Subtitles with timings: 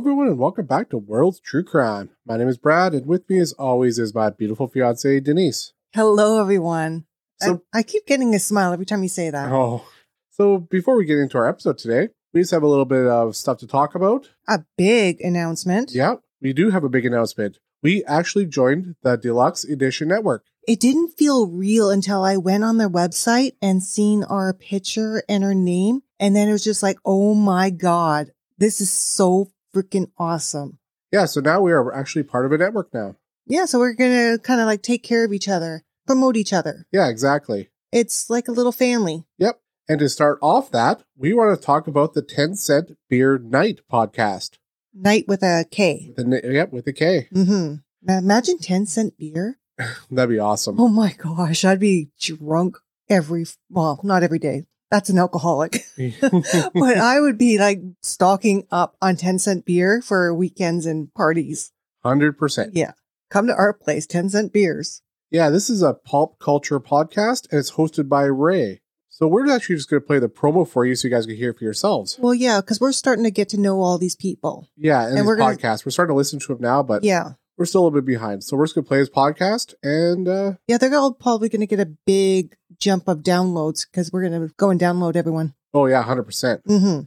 [0.00, 2.08] everyone, and welcome back to World's True Crime.
[2.24, 5.74] My name is Brad, and with me, as always, is my beautiful fiance Denise.
[5.92, 7.04] Hello, everyone.
[7.38, 9.52] So- I, I keep getting a smile every time you say that.
[9.52, 9.84] Oh,
[10.30, 13.36] so before we get into our episode today, we just have a little bit of
[13.36, 14.30] stuff to talk about.
[14.48, 15.90] A big announcement.
[15.92, 17.58] Yeah, we do have a big announcement.
[17.82, 20.46] We actually joined the Deluxe Edition Network.
[20.66, 25.44] It didn't feel real until I went on their website and seen our picture and
[25.44, 26.00] our name.
[26.18, 30.78] And then it was just like, oh my God, this is so freaking awesome.
[31.12, 33.16] Yeah, so now we are actually part of a network now.
[33.46, 33.64] Yeah.
[33.64, 36.86] So we're going to kind of like take care of each other, promote each other.
[36.92, 37.70] Yeah, exactly.
[37.92, 39.24] It's like a little family.
[39.38, 39.60] Yep.
[39.88, 43.80] And to start off that, we want to talk about the 10 Cent Beer Knight
[43.92, 44.58] podcast.
[44.94, 46.12] Night with a K.
[46.16, 47.28] The, n- yep, with a K.
[47.34, 47.76] Mm-hmm.
[48.02, 49.58] Now imagine 10 cent beer.
[50.10, 50.80] That'd be awesome.
[50.80, 51.64] Oh my gosh.
[51.64, 52.76] I'd be drunk
[53.08, 54.64] every, well, not every day.
[54.90, 55.84] That's an alcoholic.
[56.20, 61.72] but I would be like stocking up on 10 cent beer for weekends and parties.
[62.04, 62.70] 100%.
[62.72, 62.92] Yeah.
[63.30, 65.02] Come to our place, 10 cent beers.
[65.30, 68.80] Yeah, this is a pulp culture podcast and it's hosted by Ray.
[69.08, 71.36] So we're actually just going to play the promo for you so you guys can
[71.36, 72.18] hear it for yourselves.
[72.18, 74.68] Well, yeah, because we're starting to get to know all these people.
[74.76, 75.84] Yeah, and, And this we're gonna- podcast.
[75.84, 77.32] We're starting to listen to them now, but Yeah.
[77.60, 78.42] We're still a little bit behind.
[78.42, 81.60] So we're just going to play his podcast and uh, Yeah, they're all probably going
[81.60, 85.52] to get a big jump of downloads because we're going to go and download everyone.
[85.74, 86.62] oh yeah, 100%.
[86.62, 87.00] Mm-hmm.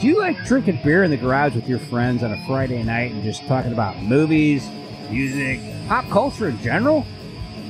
[0.00, 3.12] Do you like drinking beer in the garage with your friends on a Friday night
[3.12, 4.68] and just talking about movies,
[5.12, 7.06] music, pop culture in general?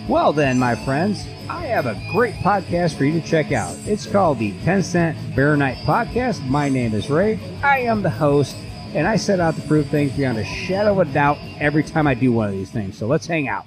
[0.09, 3.77] Well, then, my friends, I have a great podcast for you to check out.
[3.85, 6.43] It's called the 10 Cent Beer Knight Podcast.
[6.49, 7.39] My name is Ray.
[7.63, 8.57] I am the host,
[8.95, 12.07] and I set out to prove things beyond a shadow of a doubt every time
[12.07, 12.97] I do one of these things.
[12.99, 13.65] So let's hang out.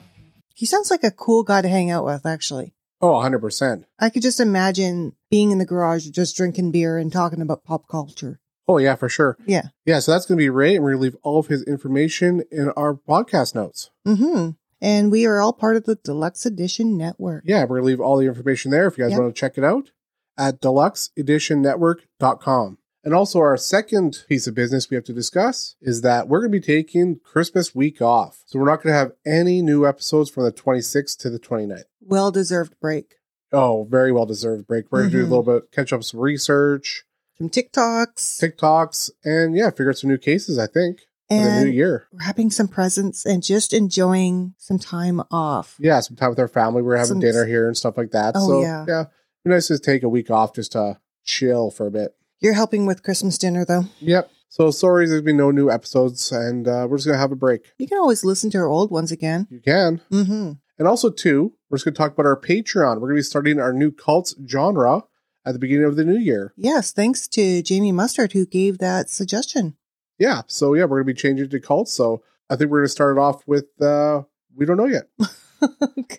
[0.54, 2.74] He sounds like a cool guy to hang out with, actually.
[3.02, 3.84] Oh, 100%.
[4.00, 7.88] I could just imagine being in the garage just drinking beer and talking about pop
[7.90, 8.40] culture.
[8.68, 9.38] Oh yeah, for sure.
[9.46, 9.64] Yeah.
[9.86, 11.62] Yeah, so that's going to be Ray and we're going to leave all of his
[11.64, 13.92] information in our podcast notes.
[14.08, 14.52] Mm-hmm.
[14.82, 17.44] And we are all part of the Deluxe Edition Network.
[17.46, 19.20] Yeah, we're going to leave all the information there if you guys Yep.
[19.20, 19.92] want to check it out
[20.38, 22.78] at deluxeeditionnetwork.com.
[23.06, 26.52] And also, our second piece of business we have to discuss is that we're going
[26.52, 28.42] to be taking Christmas week off.
[28.48, 31.84] So, we're not going to have any new episodes from the 26th to the 29th.
[32.02, 33.16] Well deserved break.
[33.54, 34.86] Oh, very well deserved break.
[34.92, 35.30] We're going to do a Mhm.
[35.30, 37.06] little bit, catch up some research,
[37.38, 38.40] Some TikToks.
[38.42, 42.08] TikToks, and yeah, figure out some new cases, I think, And the new year.
[42.12, 45.76] wrapping some presents and just enjoying some time off.
[45.80, 46.82] Yeah, some time with our family.
[46.82, 48.34] We're having Some- dinner here and stuff like that.
[48.36, 48.86] Oh, so, yeah.
[48.88, 49.04] yeah,
[49.44, 52.16] be nice to take a week off just to chill for a bit.
[52.46, 53.86] You're helping with Christmas dinner though.
[54.02, 54.30] Yep.
[54.50, 57.74] So sorry, there's been no new episodes, and uh, we're just gonna have a break.
[57.80, 59.48] You can always listen to our old ones again.
[59.50, 60.52] You can, Mm-hmm.
[60.78, 63.02] and also too, we're just gonna talk about our Patreon.
[63.02, 65.06] We're gonna be starting our new cults genre
[65.44, 66.54] at the beginning of the new year.
[66.56, 69.76] Yes, thanks to Jamie Mustard who gave that suggestion.
[70.20, 70.44] Yeah.
[70.46, 71.94] So yeah, we're gonna be changing to cults.
[71.94, 74.22] So I think we're gonna start it off with uh,
[74.56, 75.10] we don't know yet.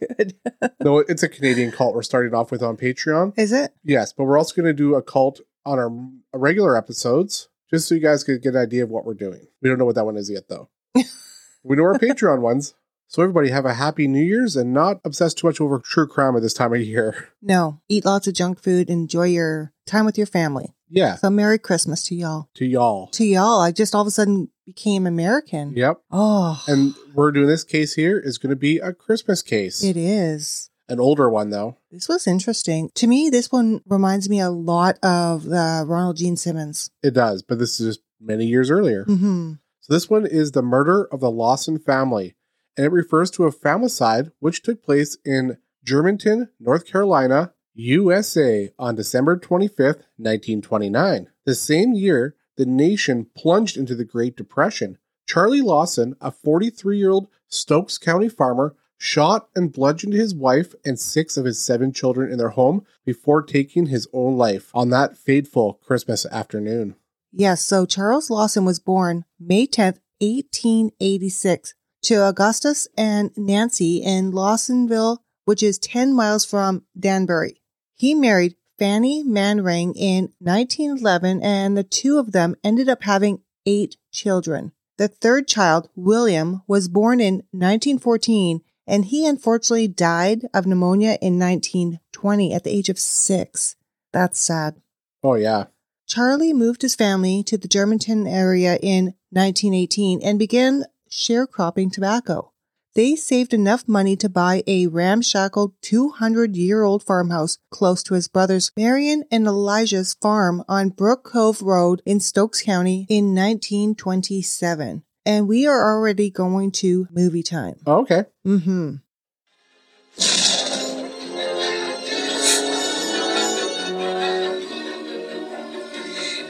[0.00, 0.34] Good.
[0.82, 1.94] no, it's a Canadian cult.
[1.94, 3.38] We're starting off with on Patreon.
[3.38, 3.72] Is it?
[3.84, 5.88] Yes, but we're also gonna do a cult on our
[6.34, 9.46] uh, regular episodes, just so you guys could get an idea of what we're doing.
[9.60, 10.68] We don't know what that one is yet, though.
[11.62, 12.74] we know our Patreon ones.
[13.08, 16.34] So everybody have a happy New Year's and not obsess too much over true crime
[16.34, 17.28] at this time of year.
[17.40, 17.80] No.
[17.88, 18.90] Eat lots of junk food.
[18.90, 20.74] Enjoy your time with your family.
[20.88, 22.48] Yeah, So Merry Christmas to y'all.
[22.54, 23.08] to y'all.
[23.08, 23.60] To y'all.
[23.60, 25.72] I just all of a sudden became American.
[25.76, 26.00] Yep.
[26.10, 26.62] Oh.
[26.68, 29.82] And we're doing this case here is going to be a Christmas case.
[29.82, 30.70] it is.
[30.88, 31.76] An older one though.
[31.90, 32.90] This was interesting.
[32.94, 36.90] To me, this one reminds me a lot of the Ronald Gene Simmons.
[37.02, 39.04] It does, but this is just many years earlier.
[39.04, 39.54] Mm-hmm.
[39.80, 42.34] So this one is the murder of the Lawson family,
[42.76, 48.94] and it refers to a familicide which took place in Germantown, North Carolina, USA on
[48.94, 51.28] December 25th, 1929.
[51.44, 54.98] The same year, the nation plunged into the Great Depression.
[55.26, 60.98] Charlie Lawson, a 43 year old Stokes County farmer, shot and bludgeoned his wife and
[60.98, 65.16] six of his seven children in their home before taking his own life on that
[65.16, 66.96] fateful Christmas afternoon.
[67.32, 75.18] Yes, so Charles Lawson was born May 10th, 1886 to Augustus and Nancy in Lawsonville,
[75.44, 77.60] which is 10 miles from Danbury.
[77.94, 83.96] He married Fanny Manring in 1911 and the two of them ended up having eight
[84.12, 84.72] children.
[84.98, 91.38] The third child, William, was born in 1914 and he unfortunately died of pneumonia in
[91.38, 93.76] 1920 at the age of six.
[94.12, 94.76] That's sad.
[95.22, 95.64] Oh, yeah.
[96.06, 102.52] Charlie moved his family to the Germantown area in 1918 and began sharecropping tobacco.
[102.94, 108.26] They saved enough money to buy a ramshackle 200 year old farmhouse close to his
[108.26, 115.02] brothers Marion and Elijah's farm on Brook Cove Road in Stokes County in 1927.
[115.26, 117.74] And we are already going to movie time.
[117.84, 118.24] Oh, okay.
[118.46, 118.94] Mm-hmm.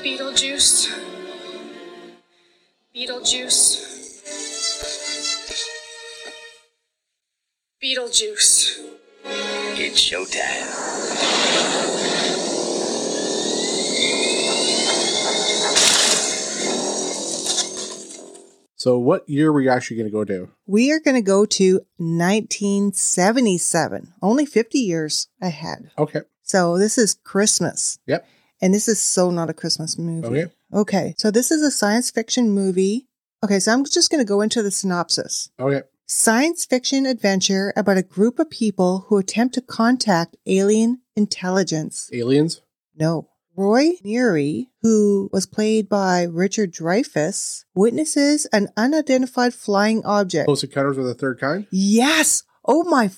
[0.05, 0.93] Beetlejuice.
[2.95, 3.83] Beetlejuice.
[7.83, 8.79] Beetlejuice.
[9.79, 12.36] It's showtime.
[18.77, 20.51] So, what year were you actually going to go to?
[20.67, 25.91] We are going to go to 1977, only 50 years ahead.
[25.99, 26.21] Okay.
[26.43, 27.99] So this is Christmas.
[28.07, 28.29] Yep.
[28.61, 30.27] And this is so not a Christmas movie.
[30.27, 30.53] Okay.
[30.73, 31.15] Okay.
[31.19, 33.07] So this is a science fiction movie.
[33.43, 33.59] Okay.
[33.59, 35.51] So I'm just going to go into the synopsis.
[35.59, 35.83] Okay.
[36.07, 42.09] Science fiction adventure about a group of people who attempt to contact alien intelligence.
[42.13, 42.61] Aliens?
[42.95, 43.29] No.
[43.57, 50.47] Roy Neary, who was played by Richard Dreyfuss, witnesses an unidentified flying object.
[50.47, 51.67] Close Encounters with the Third Kind?
[51.71, 52.43] Yes.
[52.65, 53.11] Oh my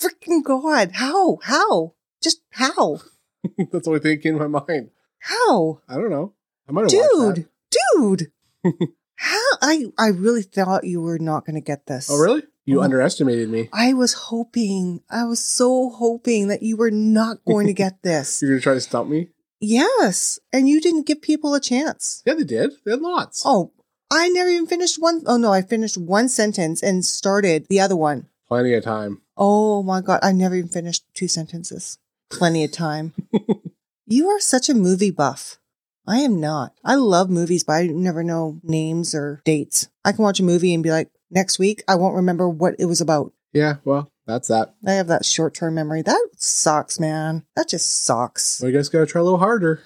[0.00, 0.90] freaking God.
[0.94, 1.38] How?
[1.42, 1.94] How?
[2.22, 2.98] Just how?
[3.58, 4.90] That's the only thing that came to my mind.
[5.20, 5.80] How?
[5.88, 6.34] I don't know.
[6.68, 7.48] I might have Dude,
[7.96, 8.32] dude.
[9.16, 9.40] how?
[9.62, 12.10] I, I really thought you were not going to get this.
[12.10, 12.42] Oh, really?
[12.66, 12.82] You Oh.
[12.82, 13.70] underestimated me.
[13.72, 18.42] I was hoping, I was so hoping that you were not going to get this.
[18.42, 19.28] You're going to try to stump me?
[19.60, 20.38] Yes.
[20.52, 22.22] And you didn't give people a chance.
[22.26, 22.72] Yeah, they did.
[22.84, 23.42] They had lots.
[23.44, 23.72] Oh,
[24.10, 27.96] I never even finished one oh no, I finished one sentence and started the other
[27.96, 28.28] one.
[28.48, 29.20] Plenty of time.
[29.36, 30.20] Oh my God.
[30.22, 31.98] I never even finished two sentences.
[32.30, 33.14] Plenty of time.
[34.06, 35.58] you are such a movie buff.
[36.06, 36.72] I am not.
[36.82, 39.88] I love movies, but I never know names or dates.
[40.06, 42.86] I can watch a movie and be like, next week, I won't remember what it
[42.86, 43.34] was about.
[43.52, 44.74] Yeah, well, that's that.
[44.86, 46.02] I have that short term memory.
[46.02, 47.44] That sucks, man.
[47.56, 48.44] That just sucks.
[48.44, 49.80] So you guys got to try a little harder.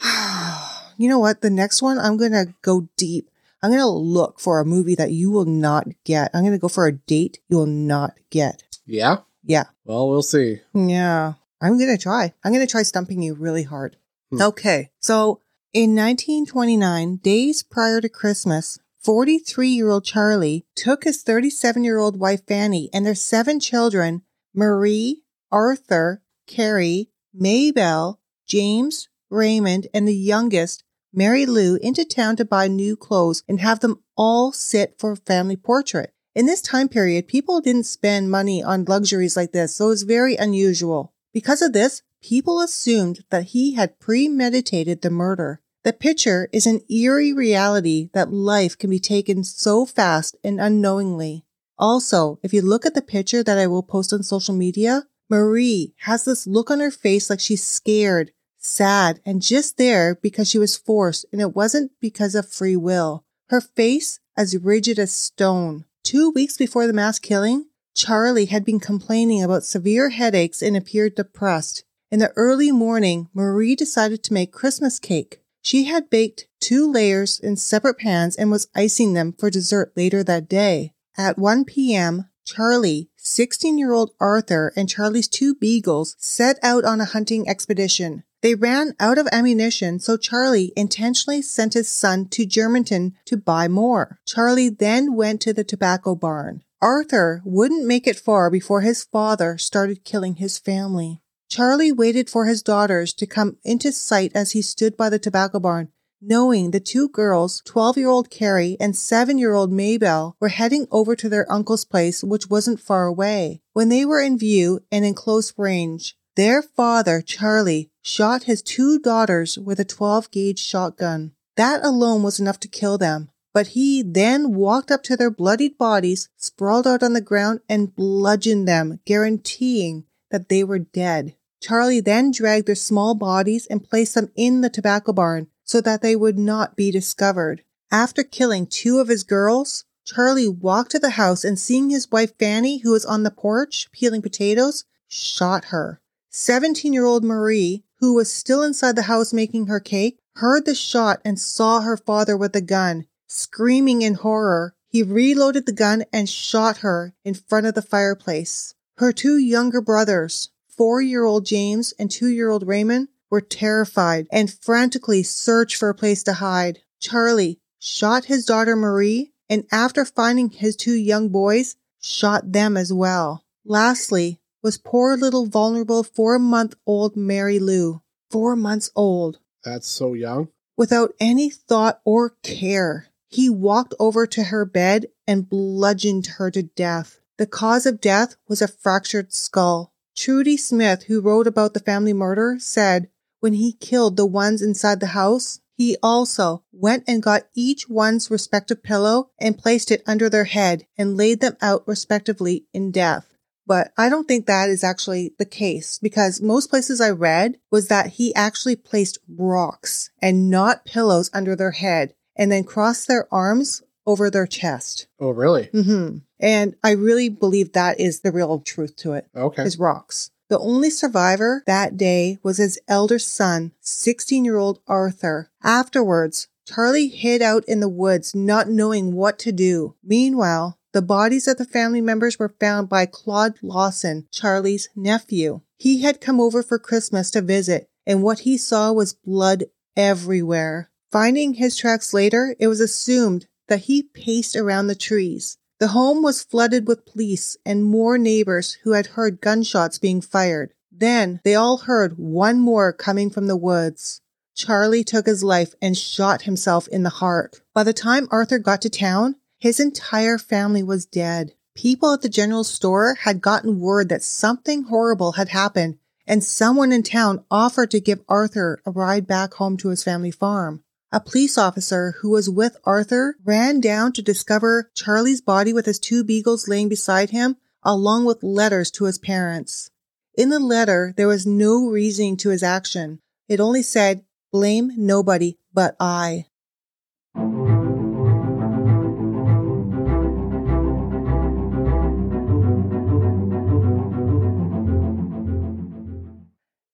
[0.96, 1.40] you know what?
[1.40, 3.28] The next one, I'm going to go deep.
[3.62, 6.30] I'm going to look for a movie that you will not get.
[6.32, 8.62] I'm going to go for a date you will not get.
[8.86, 9.18] Yeah?
[9.42, 9.64] Yeah.
[9.84, 10.60] Well, we'll see.
[10.72, 11.34] Yeah.
[11.60, 12.32] I'm going to try.
[12.44, 13.96] I'm going to try stumping you really hard.
[14.30, 14.40] Hmm.
[14.40, 14.90] Okay.
[15.00, 15.40] So
[15.72, 22.20] in 1929, days prior to Christmas, 43 year old Charlie took his 37 year old
[22.20, 24.22] wife Fanny and their seven children,
[24.54, 32.68] Marie, Arthur, Carrie, Maybelle, James, Raymond, and the youngest, Mary Lou, into town to buy
[32.68, 36.12] new clothes and have them all sit for a family portrait.
[36.34, 40.02] In this time period, people didn't spend money on luxuries like this, so it was
[40.02, 41.14] very unusual.
[41.32, 45.62] Because of this, people assumed that he had premeditated the murder.
[45.82, 51.46] The picture is an eerie reality that life can be taken so fast and unknowingly.
[51.78, 55.94] Also, if you look at the picture that I will post on social media, Marie
[56.00, 60.58] has this look on her face like she's scared, sad, and just there because she
[60.58, 63.24] was forced and it wasn't because of free will.
[63.48, 65.86] Her face as rigid as stone.
[66.04, 71.14] Two weeks before the mass killing, Charlie had been complaining about severe headaches and appeared
[71.14, 71.84] depressed.
[72.10, 75.40] In the early morning, Marie decided to make Christmas cake.
[75.62, 80.24] She had baked two layers in separate pans and was icing them for dessert later
[80.24, 80.94] that day.
[81.16, 87.00] At 1 p.m., Charlie, 16 year old Arthur, and Charlie's two beagles set out on
[87.00, 88.24] a hunting expedition.
[88.42, 93.68] They ran out of ammunition, so Charlie intentionally sent his son to Germantown to buy
[93.68, 94.18] more.
[94.24, 96.62] Charlie then went to the tobacco barn.
[96.80, 101.20] Arthur wouldn't make it far before his father started killing his family.
[101.50, 105.58] Charlie waited for his daughters to come into sight as he stood by the tobacco
[105.58, 105.88] barn,
[106.22, 110.86] knowing the two girls, 12 year old Carrie and 7 year old Maybelle, were heading
[110.92, 113.62] over to their uncle's place, which wasn't far away.
[113.72, 119.00] When they were in view and in close range, their father, Charlie, shot his two
[119.00, 121.32] daughters with a 12 gauge shotgun.
[121.56, 123.28] That alone was enough to kill them.
[123.52, 127.58] But But he then walked up to their bloodied bodies, sprawled out on the ground,
[127.68, 131.34] and bludgeoned them, guaranteeing that they were dead.
[131.60, 136.02] Charlie then dragged their small bodies and placed them in the tobacco barn so that
[136.02, 137.62] they would not be discovered.
[137.90, 142.32] After killing two of his girls, Charlie walked to the house and seeing his wife
[142.38, 146.00] Fanny, who was on the porch peeling potatoes, shot her.
[146.30, 150.74] 17 year old Marie, who was still inside the house making her cake, heard the
[150.74, 153.06] shot and saw her father with a gun.
[153.26, 158.74] Screaming in horror, he reloaded the gun and shot her in front of the fireplace.
[158.96, 160.50] Her two younger brothers,
[160.80, 165.90] four year old James and two year old Raymond, were terrified and frantically searched for
[165.90, 166.78] a place to hide.
[166.98, 172.94] Charlie shot his daughter Marie and after finding his two young boys, shot them as
[172.94, 173.44] well.
[173.62, 178.00] Lastly, was poor little vulnerable four month old Mary Lou.
[178.30, 179.38] Four months old.
[179.62, 180.48] That's so young.
[180.78, 186.62] Without any thought or care, he walked over to her bed and bludgeoned her to
[186.62, 187.20] death.
[187.36, 189.89] The cause of death was a fractured skull.
[190.16, 193.08] Trudy Smith, who wrote about the family murder, said
[193.40, 198.30] when he killed the ones inside the house, he also went and got each one's
[198.30, 203.34] respective pillow and placed it under their head and laid them out respectively in death.
[203.66, 207.88] But I don't think that is actually the case because most places I read was
[207.88, 213.32] that he actually placed rocks and not pillows under their head and then crossed their
[213.32, 215.06] arms over their chest.
[215.18, 215.68] Oh, really?
[215.72, 219.62] hmm And I really believe that is the real truth to it Okay.
[219.62, 220.30] his rocks.
[220.48, 225.50] The only survivor that day was his elder son, 16 year old Arthur.
[225.62, 229.94] Afterwards, Charlie hid out in the woods, not knowing what to do.
[230.02, 235.60] Meanwhile, the bodies of the family members were found by Claude Lawson, Charlie's nephew.
[235.76, 239.64] He had come over for Christmas to visit, and what he saw was blood
[239.96, 240.90] everywhere.
[241.12, 245.56] Finding his tracks later, it was assumed that he paced around the trees.
[245.78, 250.74] The home was flooded with police and more neighbors who had heard gunshots being fired.
[250.92, 254.20] Then they all heard one more coming from the woods.
[254.54, 257.62] Charlie took his life and shot himself in the heart.
[257.72, 261.54] By the time Arthur got to town, his entire family was dead.
[261.74, 265.96] People at the general store had gotten word that something horrible had happened,
[266.26, 270.30] and someone in town offered to give Arthur a ride back home to his family
[270.30, 270.82] farm.
[271.12, 275.98] A police officer who was with Arthur ran down to discover Charlie's body with his
[275.98, 279.90] two beagles laying beside him, along with letters to his parents.
[280.36, 283.18] In the letter, there was no reasoning to his action.
[283.48, 286.46] It only said, blame nobody but I.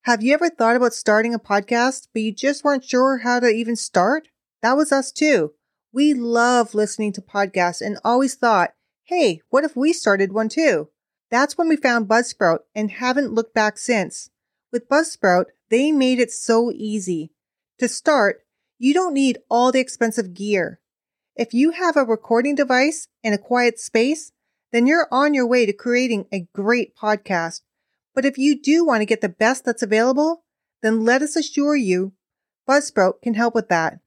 [0.07, 3.49] Have you ever thought about starting a podcast, but you just weren't sure how to
[3.49, 4.29] even start?
[4.63, 5.55] That was us too.
[5.93, 8.71] We love listening to podcasts and always thought,
[9.03, 10.91] hey, what if we started one too?
[11.29, 14.31] That's when we found Buzzsprout and haven't looked back since.
[14.71, 17.33] With Buzzsprout, they made it so easy.
[17.81, 18.45] To start,
[18.79, 20.79] you don't need all the expensive gear.
[21.35, 24.31] If you have a recording device and a quiet space,
[24.71, 27.63] then you're on your way to creating a great podcast.
[28.17, 30.43] But if you do want to get the best that's available,
[30.83, 32.15] then let us assure you,
[32.67, 34.01] Buzzsprout can help with that.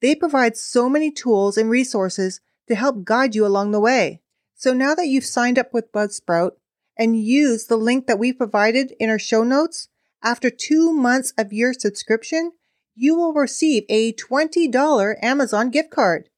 [0.00, 4.22] They provide so many tools and resources to help guide you along the way.
[4.54, 6.52] So now that you've signed up with Buzzsprout
[6.96, 9.88] and used the link that we provided in our show notes,
[10.22, 12.52] after two months of your subscription,
[12.94, 16.28] you will receive a $20 Amazon gift card.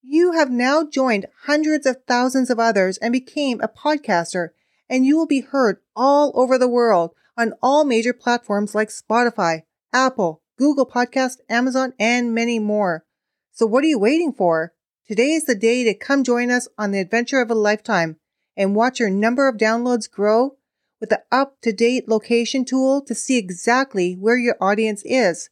[0.00, 4.50] You have now joined hundreds of thousands of others and became a podcaster
[4.92, 9.62] and you will be heard all over the world on all major platforms like Spotify,
[9.90, 13.06] Apple, Google Podcast, Amazon, and many more.
[13.52, 14.74] So what are you waiting for?
[15.08, 18.16] Today is the day to come join us on the adventure of a lifetime
[18.54, 20.56] and watch your number of downloads grow
[21.00, 25.48] with the up-to-date location tool to see exactly where your audience is.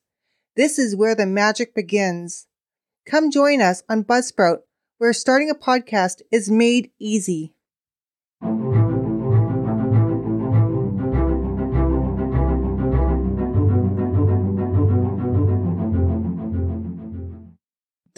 [0.54, 2.46] This is where the magic begins.
[3.06, 4.58] Come join us on Buzzsprout,
[4.98, 7.54] where starting a podcast is made easy.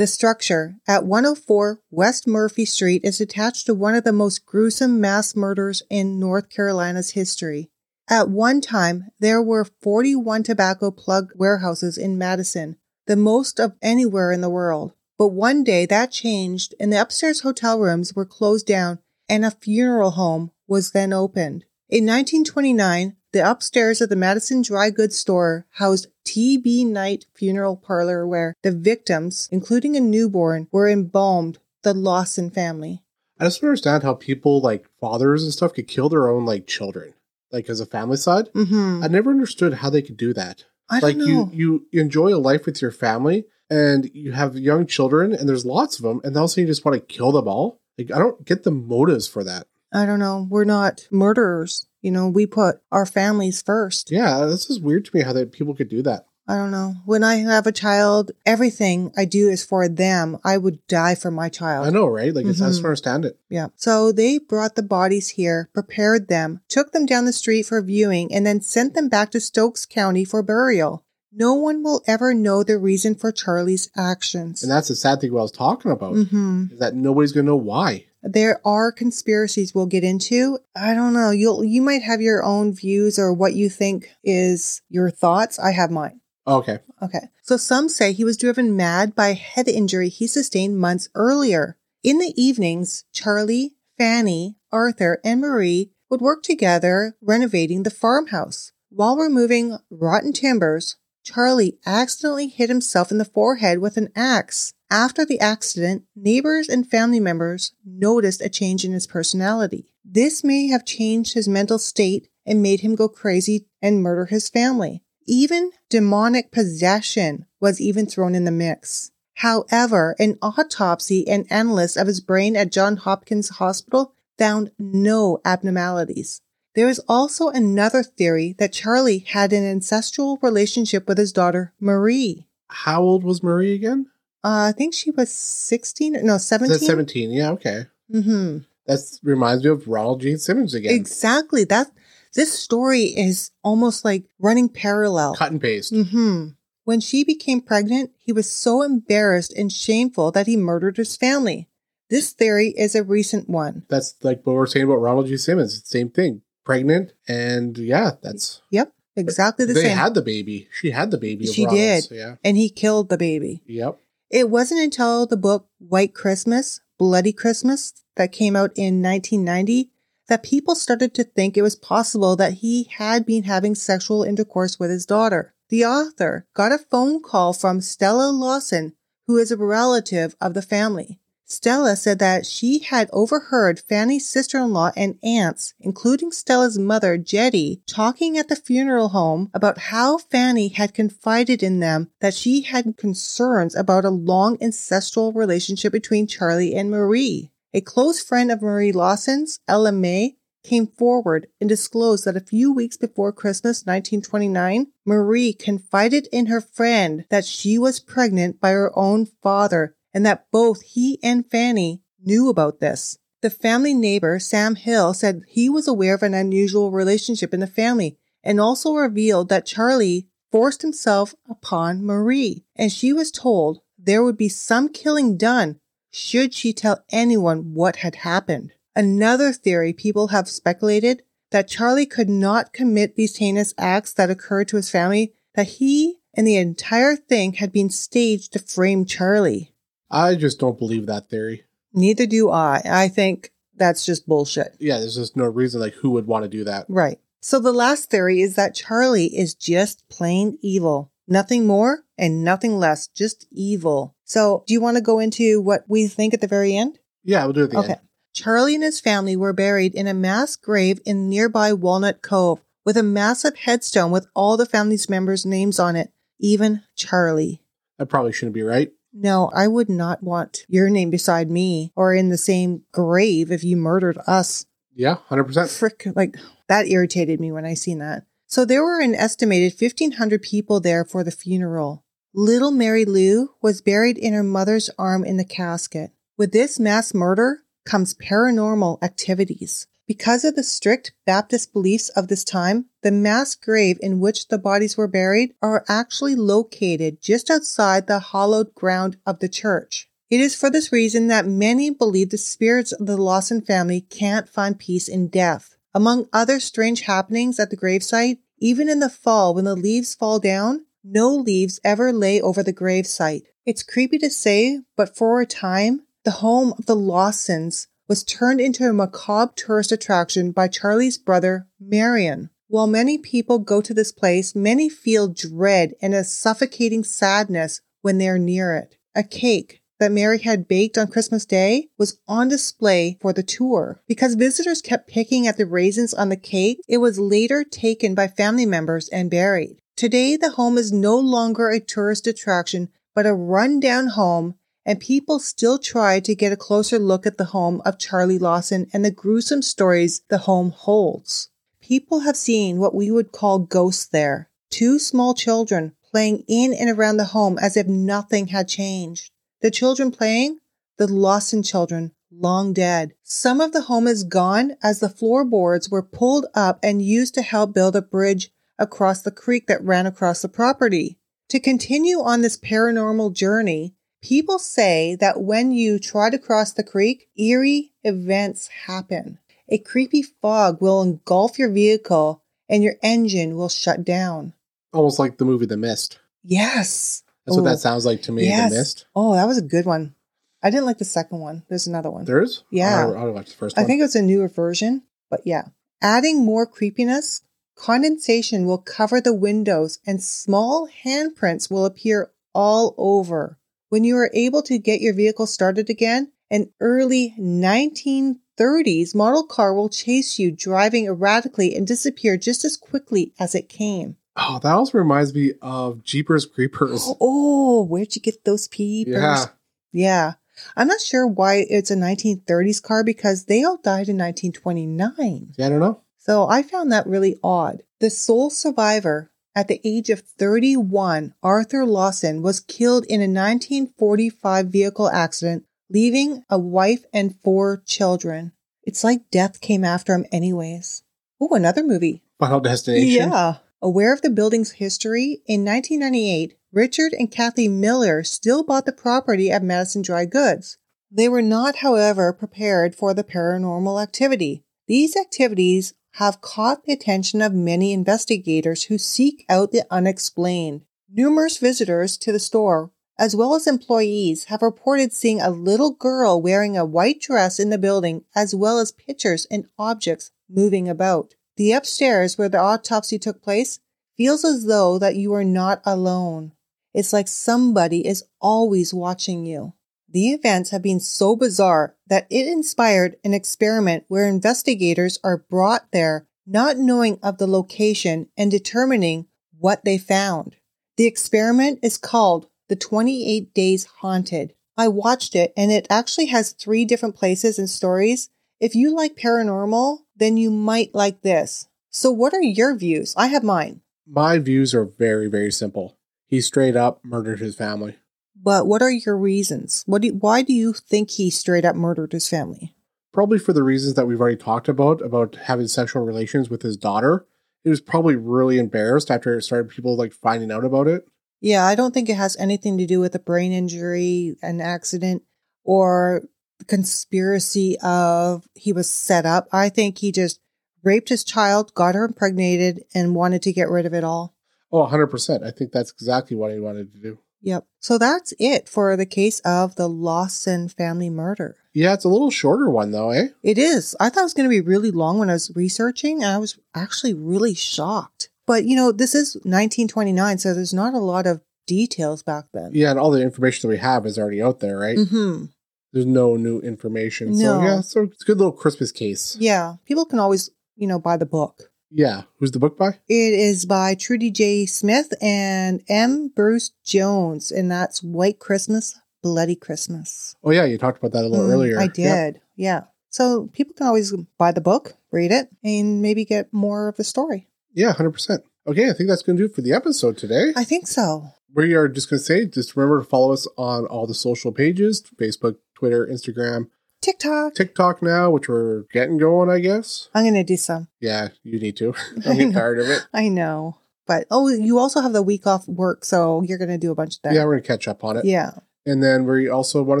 [0.02, 5.00] The structure at 104 West Murphy Street is attached to one of the most gruesome
[5.00, 7.70] mass murders in North Carolina's history.
[8.10, 14.32] At one time, there were 41 tobacco plug warehouses in Madison, the most of anywhere
[14.32, 14.92] in the world.
[15.18, 19.52] But one day that changed and the upstairs hotel rooms were closed down and a
[19.52, 21.64] funeral home was then opened.
[21.88, 28.26] In 1929, The upstairs of the Madison Dry Goods store housed TB Night Funeral Parlor,
[28.26, 31.58] where the victims, including a newborn, were embalmed.
[31.82, 33.02] The Lawson family.
[33.40, 36.68] I just don't understand how people like fathers and stuff could kill their own like
[36.68, 37.14] children,
[37.50, 38.52] like as a familicide.
[38.52, 39.02] Mm-hmm.
[39.02, 40.64] I never understood how they could do that.
[40.88, 41.50] I don't like you,
[41.90, 45.98] you enjoy a life with your family, and you have young children, and there's lots
[45.98, 47.80] of them, and also you just want to kill them all.
[47.98, 49.66] Like I don't get the motives for that.
[49.92, 50.46] I don't know.
[50.48, 51.88] We're not murderers.
[52.02, 54.10] You know, we put our families first.
[54.10, 56.26] Yeah, this is weird to me how that people could do that.
[56.48, 56.96] I don't know.
[57.04, 60.38] When I have a child, everything I do is for them.
[60.44, 61.86] I would die for my child.
[61.86, 62.34] I know, right?
[62.34, 63.38] Like it's, I just understand it.
[63.48, 63.68] Yeah.
[63.76, 68.34] So they brought the bodies here, prepared them, took them down the street for viewing,
[68.34, 71.04] and then sent them back to Stokes County for burial.
[71.32, 74.62] No one will ever know the reason for Charlie's actions.
[74.62, 77.46] And that's the sad thing what I was talking about hmm is that nobody's gonna
[77.46, 78.06] know why.
[78.22, 80.58] There are conspiracies we'll get into.
[80.76, 81.30] I don't know.
[81.30, 85.58] You'll you might have your own views or what you think is your thoughts.
[85.58, 86.20] I have mine.
[86.46, 87.28] Okay, Okay.
[87.42, 91.76] So some say he was driven mad by a head injury he sustained months earlier.
[92.02, 98.72] In the evenings, Charlie, Fanny, Arthur, and Marie would work together renovating the farmhouse.
[98.90, 104.74] While removing rotten timbers, Charlie accidentally hit himself in the forehead with an axe.
[104.90, 109.86] After the accident, neighbors and family members noticed a change in his personality.
[110.04, 114.48] This may have changed his mental state and made him go crazy and murder his
[114.48, 115.02] family.
[115.26, 119.12] Even demonic possession was even thrown in the mix.
[119.36, 126.41] However, an autopsy and analysis of his brain at Johns Hopkins Hospital found no abnormalities.
[126.74, 132.46] There is also another theory that Charlie had an ancestral relationship with his daughter, Marie.
[132.68, 134.06] how old was Marie again?
[134.44, 136.72] Uh, I think she was 16, no, 17.
[136.72, 137.30] That's seventeen.
[137.30, 137.84] Yeah, okay.
[138.12, 138.58] Mm-hmm.
[138.86, 140.94] That reminds me of Ronald Gene Simmons again.
[140.94, 141.62] Exactly.
[141.64, 141.88] That,
[142.34, 145.34] this story is almost like running parallel.
[145.36, 145.94] Cut and paste.
[145.94, 146.48] hmm
[146.84, 151.68] When she became pregnant, he was so embarrassed and shameful that he murdered his family.
[152.10, 153.84] This theory is a recent one.
[153.88, 155.36] That's like what we're saying about Ronald G.
[155.36, 155.82] Simmons.
[155.84, 156.42] Same thing.
[156.64, 159.90] Pregnant, and yeah, that's Yep, exactly the they same.
[159.90, 160.68] They had the baby.
[160.72, 161.46] She had the baby.
[161.46, 162.08] She did.
[162.10, 162.36] Yeah.
[162.44, 163.62] and he killed the baby.
[163.66, 163.98] Yep.
[164.30, 169.90] It wasn't until the book White Christmas, Bloody Christmas that came out in 1990
[170.28, 174.78] that people started to think it was possible that he had been having sexual intercourse
[174.78, 175.52] with his daughter.
[175.68, 178.94] The author got a phone call from Stella Lawson,
[179.26, 181.18] who is a relative of the family.
[181.52, 188.38] Stella said that she had overheard Fanny's sister-in-law and aunts, including Stella's mother, Jetty, talking
[188.38, 193.74] at the funeral home about how Fanny had confided in them that she had concerns
[193.74, 197.50] about a long ancestral relationship between Charlie and Marie.
[197.74, 202.72] A close friend of Marie Lawson's, Ella May, came forward and disclosed that a few
[202.72, 208.90] weeks before Christmas 1929, Marie confided in her friend that she was pregnant by her
[208.98, 213.18] own father and that both he and Fanny knew about this.
[213.40, 217.66] The family neighbor, Sam Hill, said he was aware of an unusual relationship in the
[217.66, 224.22] family and also revealed that Charlie forced himself upon Marie and she was told there
[224.22, 225.78] would be some killing done
[226.10, 228.72] should she tell anyone what had happened.
[228.94, 234.68] Another theory people have speculated that Charlie could not commit these heinous acts that occurred
[234.68, 239.71] to his family, that he and the entire thing had been staged to frame Charlie.
[240.12, 241.64] I just don't believe that theory.
[241.94, 242.82] Neither do I.
[242.84, 244.76] I think that's just bullshit.
[244.78, 246.86] Yeah, there's just no reason like who would want to do that.
[246.88, 247.18] Right.
[247.40, 251.10] So the last theory is that Charlie is just plain evil.
[251.26, 254.14] Nothing more and nothing less, just evil.
[254.24, 256.98] So do you want to go into what we think at the very end?
[257.24, 257.92] Yeah, we'll do it at the Okay.
[257.94, 258.00] end.
[258.34, 262.96] Charlie and his family were buried in a mass grave in nearby Walnut Cove with
[262.96, 267.60] a massive headstone with all the family's members' names on it, even Charlie.
[267.98, 268.90] That probably shouldn't be right.
[269.12, 273.62] No, I would not want your name beside me or in the same grave if
[273.62, 274.64] you murdered us.
[274.94, 275.70] Yeah, hundred percent.
[275.70, 276.36] Frick, like
[276.68, 278.24] that irritated me when I seen that.
[278.46, 282.04] So there were an estimated 1500 people there for the funeral.
[282.34, 286.12] Little Mary Lou was buried in her mother's arm in the casket.
[286.38, 289.86] With this mass murder comes paranormal activities.
[290.06, 294.58] Because of the strict Baptist beliefs of this time, the mass grave in which the
[294.58, 300.08] bodies were buried are actually located just outside the hallowed ground of the church.
[300.28, 304.48] It is for this reason that many believe the spirits of the Lawson family can't
[304.48, 305.76] find peace in death.
[305.94, 310.38] Among other strange happenings at the gravesite, even in the fall when the leaves fall
[310.38, 313.42] down, no leaves ever lay over the gravesite.
[313.66, 318.60] It's creepy to say, but for a time, the home of the Lawsons was turned
[318.60, 322.50] into a macabre tourist attraction by Charlie's brother, Marion.
[322.68, 328.18] While many people go to this place, many feel dread and a suffocating sadness when
[328.18, 328.98] they are near it.
[329.14, 334.02] A cake that Mary had baked on Christmas Day was on display for the tour.
[334.06, 338.28] Because visitors kept picking at the raisins on the cake, it was later taken by
[338.28, 339.78] family members and buried.
[339.96, 345.38] Today, the home is no longer a tourist attraction, but a rundown home, and people
[345.38, 349.10] still try to get a closer look at the home of Charlie Lawson and the
[349.10, 351.50] gruesome stories the home holds.
[351.80, 354.48] People have seen what we would call ghosts there.
[354.70, 359.30] Two small children playing in and around the home as if nothing had changed.
[359.60, 360.58] The children playing?
[360.98, 363.14] The Lawson children, long dead.
[363.22, 367.42] Some of the home is gone as the floorboards were pulled up and used to
[367.42, 371.18] help build a bridge across the creek that ran across the property.
[371.48, 376.82] To continue on this paranormal journey, people say that when you try to cross the
[376.84, 379.38] creek, eerie events happen.
[379.68, 384.54] A creepy fog will engulf your vehicle and your engine will shut down.
[384.92, 386.18] Almost like the movie The Mist.
[386.42, 387.22] Yes.
[387.46, 388.44] That's what Oh, that sounds like to me.
[388.44, 388.70] yes.
[388.70, 389.06] The Mist.
[389.14, 390.14] Oh, that was a good one.
[390.62, 391.64] I didn't like the second one.
[391.68, 392.24] There's another one.
[392.24, 392.62] There is.
[392.70, 393.06] Yeah.
[393.06, 393.84] I'll, I'll watch the first one.
[393.84, 395.64] I think it's a newer version, but yeah.
[396.00, 397.42] Adding more creepiness,
[397.76, 403.58] condensation will cover the windows and small handprints will appear all over.
[403.92, 409.74] When you are able to get your vehicle started again, an early 1930s model car
[409.74, 414.16] will chase you driving erratically and disappear just as quickly as it came.
[414.34, 417.06] Oh, that also reminds me of Jeepers Creepers.
[417.20, 419.12] Oh, where'd you get those peepers?
[419.12, 419.44] yeah.
[419.92, 420.32] Yeah.
[420.74, 425.52] I'm not sure why it's a 1930s car because they all died in 1929.
[425.58, 426.00] Yeah, I don't know.
[426.16, 427.82] So I found that really odd.
[428.00, 434.66] The sole survivor at the age of 31, Arthur Lawson, was killed in a 1945
[434.66, 438.52] vehicle accident, leaving a wife and four children.
[438.82, 441.02] It's like death came after him anyways.
[441.40, 442.22] Oh, another movie.
[442.38, 443.30] Final Destination.
[443.30, 443.56] Yeah.
[443.80, 449.50] Aware of the building's history, in 1998, Richard and Kathy Miller still bought the property
[449.50, 450.78] at Madison Dry Goods.
[451.10, 454.64] They were not, however, prepared for the paranormal activity.
[454.86, 460.82] These activities have caught the attention of many investigators who seek out the unexplained.
[461.10, 466.40] Numerous visitors to the store, as well as employees, have reported seeing a little girl
[466.40, 471.34] wearing a white dress in the building, as well as pictures and objects moving about.
[471.56, 473.80] The upstairs where the autopsy took place
[474.16, 476.52] feels as though that you are not alone.
[476.94, 479.74] It's like somebody is always watching you.
[480.12, 485.90] The events have been so bizarre that it inspired an experiment where investigators are brought
[485.90, 489.26] there not knowing of the location and determining
[489.58, 490.56] what they found.
[490.98, 494.54] The experiment is called The 28 Days Haunted.
[494.76, 498.28] I watched it and it actually has three different places and stories.
[498.60, 501.68] If you like paranormal, then you might like this.
[501.88, 503.14] So, what are your views?
[503.16, 503.80] I have mine.
[504.06, 505.96] My views are very, very simple.
[506.26, 507.96] He straight up murdered his family.
[508.42, 509.84] But what are your reasons?
[509.86, 512.74] What do, why do you think he straight up murdered his family?
[513.12, 516.76] Probably for the reasons that we've already talked about, about having sexual relations with his
[516.76, 517.26] daughter.
[517.62, 521.06] He was probably really embarrassed after it started people like finding out about it.
[521.40, 525.22] Yeah, I don't think it has anything to do with a brain injury, an accident,
[525.64, 526.22] or
[526.66, 529.48] conspiracy of he was set up.
[529.52, 530.40] I think he just
[530.82, 534.34] raped his child, got her impregnated, and wanted to get rid of it all.
[534.72, 535.44] Oh, 100%.
[535.44, 537.18] I think that's exactly what he wanted to do.
[537.42, 537.66] Yep.
[537.80, 541.56] So that's it for the case of the Lawson family murder.
[541.74, 543.28] Yeah, it's a little shorter one though, eh?
[543.42, 543.96] It is.
[543.98, 546.38] I thought it was going to be really long when I was researching, and I
[546.38, 548.28] was actually really shocked.
[548.46, 552.70] But you know, this is 1929, so there's not a lot of details back then.
[552.74, 554.98] Yeah, and all the information that we have is already out there, right?
[554.98, 555.46] hmm
[555.92, 557.34] There's no new information.
[557.34, 557.64] So No.
[557.64, 559.36] yeah, so it's a good little Christmas case.
[559.40, 559.76] Yeah.
[559.86, 561.70] People can always, you know, buy the book.
[561.94, 562.22] Yeah.
[562.38, 562.98] Who's the book by?
[563.08, 564.66] It is by Trudy J.
[564.66, 566.28] Smith and M.
[566.28, 570.34] Bruce Jones, and that's White Christmas, Bloody Christmas.
[570.42, 571.78] Oh yeah, you talked about that a little Mm, earlier.
[571.78, 571.94] I Yep.
[571.94, 572.40] did.
[572.56, 572.84] Yeah.
[573.10, 577.04] So people can always buy the book, read it, and maybe get more of the
[577.04, 577.48] story.
[577.74, 578.42] Yeah, hundred percent.
[578.66, 580.52] Okay, I think that's gonna do it for the episode today.
[580.56, 581.28] I think so.
[581.54, 585.02] we are just gonna say, just remember to follow us on all the social pages:
[585.20, 586.68] Facebook, Twitter, Instagram,
[587.02, 587.54] TikTok.
[587.54, 590.08] TikTok now, which we're getting going, I guess.
[590.14, 590.88] I'm going to do some.
[591.00, 591.94] Yeah, you need to.
[592.26, 593.06] I'm getting tired of it.
[593.12, 593.78] I know.
[594.06, 596.94] But oh, you also have the week off work, so you're going to do a
[596.94, 597.34] bunch of that.
[597.34, 598.24] Yeah, we're gonna catch up on it.
[598.24, 598.52] Yeah.
[598.84, 600.00] And then we also want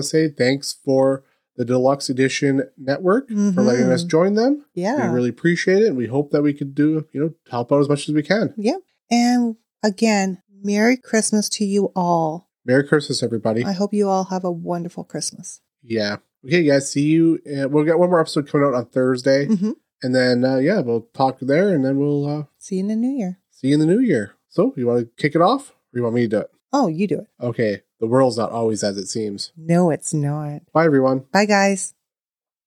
[0.00, 1.22] to say thanks for
[1.56, 3.60] the Deluxe Edition Network for mm-hmm.
[3.60, 4.64] letting us join them.
[4.74, 5.08] Yeah.
[5.08, 5.88] We really appreciate it.
[5.88, 8.22] And we hope that we could do, you know, help out as much as we
[8.22, 8.54] can.
[8.56, 8.80] Yep.
[9.10, 12.48] And again, Merry Christmas to you all.
[12.64, 13.64] Merry Christmas, everybody.
[13.64, 15.60] I hope you all have a wonderful Christmas.
[15.82, 16.16] yeah.
[16.44, 16.90] Okay, guys.
[16.90, 17.40] See you.
[17.46, 19.46] Uh, we'll get one more episode coming out on Thursday.
[19.46, 19.70] hmm
[20.02, 22.96] And then, uh, yeah, we'll talk there and then we'll uh, See you in the
[22.96, 23.38] new year.
[23.50, 24.34] see you in the new year.
[24.48, 26.50] So, you want to kick it off or you want me to do it?
[26.72, 27.26] Oh, you do it.
[27.40, 27.82] Okay.
[28.00, 29.52] The world's not always as it seems.
[29.56, 30.62] No, it's not.
[30.72, 31.20] Bye, everyone.
[31.32, 31.94] Bye, guys.